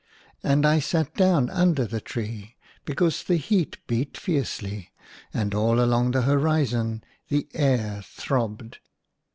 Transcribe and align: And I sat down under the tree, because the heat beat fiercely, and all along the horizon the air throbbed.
And 0.41 0.65
I 0.65 0.79
sat 0.79 1.13
down 1.13 1.51
under 1.51 1.85
the 1.85 2.01
tree, 2.01 2.55
because 2.85 3.23
the 3.23 3.35
heat 3.37 3.77
beat 3.85 4.17
fiercely, 4.17 4.89
and 5.31 5.53
all 5.53 5.79
along 5.79 6.09
the 6.09 6.23
horizon 6.23 7.03
the 7.29 7.47
air 7.53 8.01
throbbed. 8.03 8.79